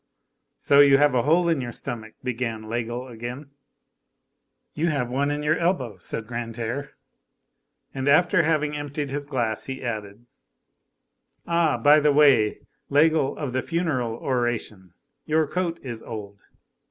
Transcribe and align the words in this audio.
"So 0.57 0.79
you 0.79 0.97
have 0.97 1.13
a 1.13 1.21
hole 1.21 1.47
in 1.47 1.61
your 1.61 1.71
stomach?" 1.71 2.15
began 2.23 2.63
Laigle 2.63 3.07
again. 3.07 3.51
"You 4.73 4.87
have 4.87 5.11
one 5.11 5.29
in 5.29 5.43
your 5.43 5.59
elbow," 5.59 5.99
said 5.99 6.25
Grantaire. 6.25 6.93
And 7.93 8.07
after 8.07 8.41
having 8.41 8.75
emptied 8.75 9.11
his 9.11 9.27
glass, 9.27 9.67
he 9.67 9.83
added:— 9.83 10.25
"Ah, 11.45 11.77
by 11.77 11.99
the 11.99 12.11
way, 12.11 12.61
Laigle 12.89 13.37
of 13.37 13.53
the 13.53 13.61
funeral 13.61 14.15
oration, 14.15 14.95
your 15.27 15.45
coat 15.45 15.79
is 15.83 16.01
old." 16.01 16.45